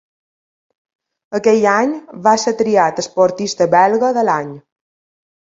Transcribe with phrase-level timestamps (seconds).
[1.39, 1.93] Aquell any
[2.29, 4.51] va ser triat esportista belga de l'any.